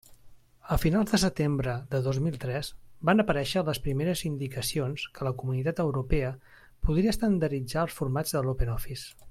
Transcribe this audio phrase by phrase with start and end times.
[0.73, 2.71] A finals de setembre del dos mil tres
[3.09, 6.35] van aparèixer les primeres indicacions que la Comunitat Europea
[6.89, 9.15] podria estandarditzar els formats de l'OpenOffice.